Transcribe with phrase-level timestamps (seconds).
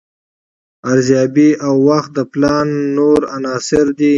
[0.91, 2.67] ارزیابي او وخت د پلان
[2.97, 4.09] نور عناصر دي.